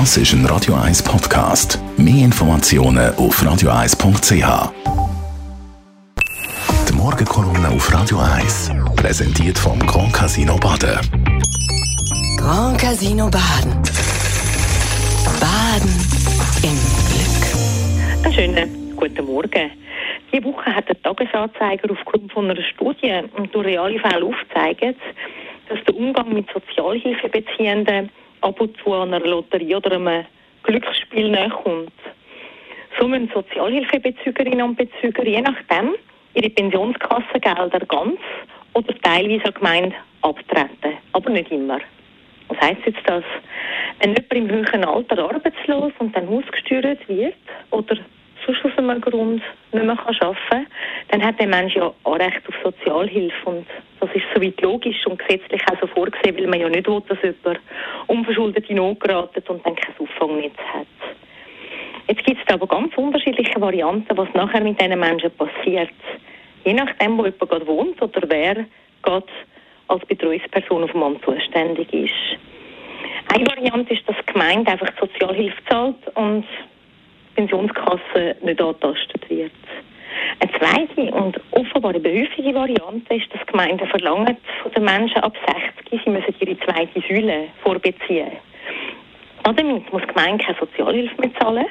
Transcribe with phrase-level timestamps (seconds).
[0.00, 1.78] Das ist ein Radio 1 Podcast.
[1.96, 4.72] Mehr Informationen auf radio1.ch.
[6.88, 10.98] Die Morgenkolumne auf Radio 1 präsentiert vom Grand Casino Baden.
[12.36, 13.70] Grand Casino Baden.
[15.38, 15.94] Baden
[16.64, 16.76] im
[17.06, 18.24] Glück.
[18.24, 19.70] Einen schönen guten Morgen.
[20.32, 24.98] Diese Woche hat der Tagesanzeiger aufgrund von einer Studie und durch reale Fälle aufgezeigt,
[25.68, 28.10] dass der Umgang mit Sozialhilfebeziehenden
[28.44, 30.24] ab und zu einer Lotterie oder einem
[30.62, 31.92] Glücksspiel nachkommt.
[32.98, 35.94] So müssen Sozialhilfebezügerinnen und Bezüger je nachdem
[36.34, 38.20] ihre Pensionskassengelder ganz
[38.74, 40.98] oder teilweise an Gemeinde abtreten.
[41.12, 41.78] Aber nicht immer.
[42.48, 43.24] Was heisst jetzt das?
[44.00, 47.34] Wenn jemand im höheren Alter arbeitslos und dann ausgesteuert wird
[47.70, 47.96] oder
[48.46, 50.66] sonst aus einem Grund nicht mehr arbeiten kann,
[51.08, 53.48] dann hat der Mensch ja Anrecht auf Sozialhilfe.
[53.48, 53.66] Und
[54.00, 57.18] das ist soweit logisch und gesetzlich auch so vorgesehen, weil man ja nicht will, dass
[57.22, 57.60] jemand
[58.06, 60.86] unverschuldet in Not geratet und dann kein Auffangnetz hat.
[62.08, 65.90] Jetzt gibt es aber ganz unterschiedliche Varianten, was nachher mit diesen Menschen passiert.
[66.64, 68.66] Je nachdem, wo jemand gerade wohnt oder wer
[69.02, 69.26] gerade
[69.88, 72.12] als Betreuungsperson auf dem Amt zuständig ist.
[73.32, 76.44] Eine Variante ist, dass die Gemeinde einfach die Sozialhilfe zahlt und
[77.34, 79.52] Pensionskasse nicht angetastet wird.
[80.40, 85.36] Eine zweite und offenbar eine behilfliche Variante ist, dass Gemeinden verlangen von den Menschen ab
[85.86, 88.32] 60, sie müssen ihre zweite Säule vorbeziehen.
[89.42, 91.66] Damit muss die Gemeinde keine Sozialhilfe mehr zahlen.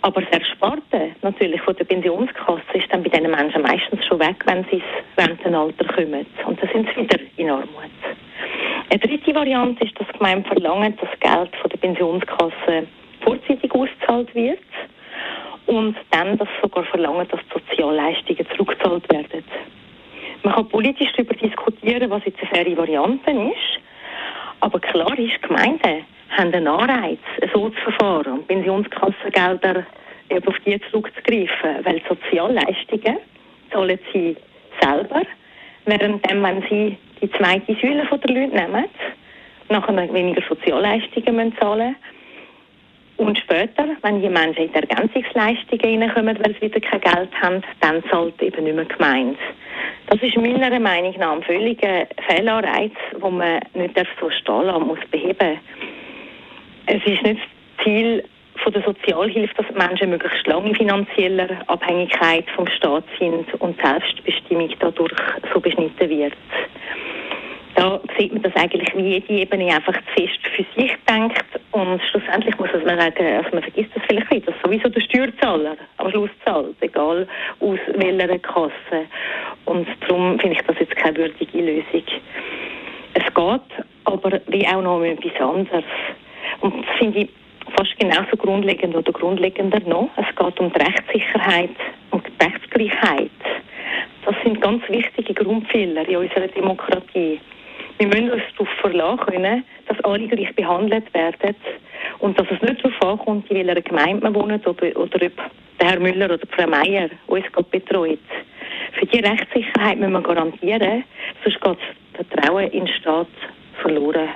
[0.00, 4.36] Aber das Ersparte natürlich von der Pensionskasse ist dann bei diesen Menschen meistens schon weg,
[4.46, 4.84] wenn sie ins
[5.16, 6.24] Rentenalter kommen.
[6.46, 7.66] Und dann sind sie wieder in Armut.
[8.90, 12.86] Eine dritte Variante ist, dass die Gemeinden verlangen, dass Geld von der Pensionskasse
[14.08, 14.58] ausgezahlt wird
[15.66, 19.44] und dann das sogar verlangen, dass die Sozialleistungen zurückgezahlt werden.
[20.42, 23.80] Man kann politisch darüber diskutieren, was jetzt eine faire Variante ist,
[24.60, 27.18] aber klar ist, Gemeinden haben einen Anreiz,
[27.52, 29.86] so zu verfahren und Pensionskassengelder
[30.46, 33.18] auf die zurückzugreifen, weil Sozialleistungen
[33.70, 34.36] zahlen sie
[34.80, 35.22] selber,
[35.86, 38.84] während wenn sie die zweite Säule der Leute nehmen,
[39.68, 41.96] nachher weniger Sozialleistungen müssen zahlen
[43.18, 47.62] und später, wenn die Menschen in die Ergänzungsleistungen reinkommen, weil sie wieder kein Geld haben,
[47.80, 49.38] dann zahlt eben nicht mehr gemeint.
[50.06, 55.00] Das ist meiner Meinung nach ein völliger Fehlanreiz, den man nicht so stehen lassen muss
[55.10, 55.58] beheben.
[56.86, 58.24] Es ist nicht das Ziel
[58.72, 65.12] der Sozialhilfe, dass Menschen möglichst lange in finanzieller Abhängigkeit vom Staat sind und Selbstbestimmung dadurch
[65.52, 66.34] so beschnitten wird.
[67.74, 72.58] Da sieht man das eigentlich, jede Ebene einfach zu fest für sich denkt und schlussendlich
[72.58, 76.30] muss man sagen, also man vergisst das vielleicht nicht, dass sowieso der Steuerzahler am Schluss
[76.44, 77.26] zahlt, egal
[77.60, 79.06] aus welcher Kasse.
[79.66, 82.04] Und darum finde ich das jetzt keine würdige Lösung.
[83.14, 85.84] Es geht aber wie auch noch um etwas anderes.
[86.60, 87.28] Und das finde ich
[87.76, 90.08] fast genauso grundlegend oder grundlegender noch.
[90.16, 91.76] Es geht um die Rechtssicherheit
[92.10, 93.30] und die Rechtsgleichheit.
[94.24, 97.40] Das sind ganz wichtige Grundpfeiler in unserer Demokratie.
[97.98, 101.56] Wir müssen uns darauf verlassen können, dass alle gleich behandelt werden
[102.20, 105.32] und dass es nicht darauf ankommt, in welcher Gemeinde man wohnt oder, oder ob
[105.80, 108.18] der Herr Müller oder Frau Meier uns betreut.
[108.92, 111.04] Für die Rechtssicherheit müssen wir garantieren,
[111.42, 111.78] sonst geht
[112.16, 113.28] das Vertrauen in den Staat
[113.82, 114.28] verloren.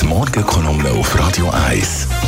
[0.00, 2.27] Die Morgenkolumne auf Radio 1.